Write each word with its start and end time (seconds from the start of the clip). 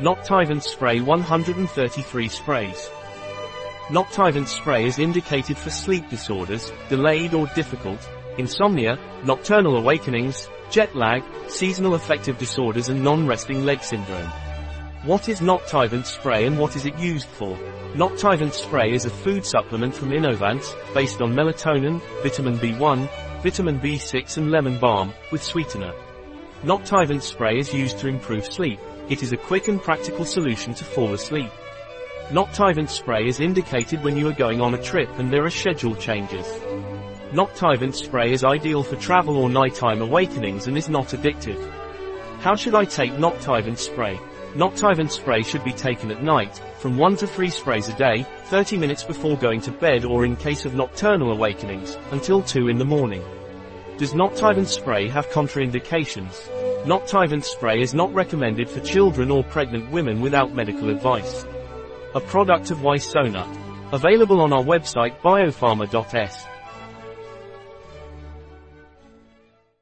Noctivance 0.00 0.64
Spray 0.64 1.00
133 1.00 2.28
sprays. 2.28 2.90
Noctivance 3.90 4.48
spray 4.48 4.86
is 4.86 4.98
indicated 4.98 5.56
for 5.56 5.70
sleep 5.70 6.10
disorders, 6.10 6.72
delayed 6.88 7.32
or 7.32 7.46
difficult, 7.54 8.00
insomnia, 8.36 8.98
nocturnal 9.24 9.76
awakenings, 9.76 10.48
jet 10.68 10.96
lag, 10.96 11.22
seasonal 11.46 11.94
affective 11.94 12.36
disorders 12.38 12.88
and 12.88 13.04
non-resting 13.04 13.64
leg 13.64 13.84
syndrome. 13.84 14.28
What 15.04 15.28
is 15.28 15.40
Noctivance 15.40 16.06
spray 16.06 16.44
and 16.46 16.58
what 16.58 16.74
is 16.74 16.86
it 16.86 16.98
used 16.98 17.28
for? 17.28 17.56
Noctivance 17.94 18.54
spray 18.54 18.92
is 18.92 19.04
a 19.04 19.10
food 19.10 19.46
supplement 19.46 19.94
from 19.94 20.12
Innovance, 20.12 20.74
based 20.92 21.22
on 21.22 21.34
melatonin, 21.34 22.02
vitamin 22.24 22.58
B1, 22.58 23.08
vitamin 23.44 23.78
B6 23.78 24.38
and 24.38 24.50
lemon 24.50 24.80
balm, 24.80 25.14
with 25.30 25.42
sweetener. 25.42 25.92
Noctivance 26.64 27.22
spray 27.22 27.60
is 27.60 27.72
used 27.72 28.00
to 28.00 28.08
improve 28.08 28.44
sleep. 28.44 28.80
It 29.10 29.22
is 29.22 29.32
a 29.32 29.36
quick 29.36 29.68
and 29.68 29.82
practical 29.82 30.24
solution 30.24 30.72
to 30.74 30.84
fall 30.84 31.12
asleep. 31.12 31.50
Noctivance 32.30 32.88
spray 32.88 33.26
is 33.28 33.38
indicated 33.38 34.02
when 34.02 34.16
you 34.16 34.26
are 34.28 34.32
going 34.32 34.62
on 34.62 34.72
a 34.72 34.82
trip 34.82 35.10
and 35.18 35.30
there 35.30 35.44
are 35.44 35.50
schedule 35.50 35.94
changes. 35.94 36.46
Noctivance 37.30 37.96
spray 37.96 38.32
is 38.32 38.44
ideal 38.44 38.82
for 38.82 38.96
travel 38.96 39.36
or 39.36 39.50
nighttime 39.50 40.00
awakenings 40.00 40.68
and 40.68 40.78
is 40.78 40.88
not 40.88 41.08
addictive. 41.08 41.60
How 42.40 42.56
should 42.56 42.74
I 42.74 42.86
take 42.86 43.12
Noctivance 43.12 43.80
spray? 43.80 44.18
Noctivance 44.54 45.10
spray 45.10 45.42
should 45.42 45.64
be 45.64 45.72
taken 45.72 46.10
at 46.10 46.22
night, 46.22 46.62
from 46.78 46.96
1 46.96 47.16
to 47.16 47.26
3 47.26 47.50
sprays 47.50 47.90
a 47.90 47.96
day, 47.98 48.24
30 48.44 48.78
minutes 48.78 49.04
before 49.04 49.36
going 49.36 49.60
to 49.62 49.70
bed 49.70 50.06
or 50.06 50.24
in 50.24 50.34
case 50.34 50.64
of 50.64 50.74
nocturnal 50.74 51.32
awakenings, 51.32 51.98
until 52.10 52.40
2 52.40 52.68
in 52.68 52.78
the 52.78 52.84
morning. 52.86 53.22
Does 53.98 54.14
Noctivance 54.14 54.68
spray 54.68 55.08
have 55.08 55.28
contraindications? 55.28 56.48
Noctivance 56.84 57.44
spray 57.44 57.80
is 57.80 57.94
not 57.94 58.12
recommended 58.12 58.68
for 58.68 58.80
children 58.80 59.30
or 59.30 59.42
pregnant 59.42 59.90
women 59.90 60.20
without 60.20 60.54
medical 60.54 60.90
advice. 60.90 61.46
A 62.14 62.20
product 62.20 62.70
of 62.70 62.78
Ysonut. 62.78 63.48
Available 63.92 64.42
on 64.42 64.52
our 64.52 64.62
website 64.62 65.18
biopharma.s. 65.20 66.46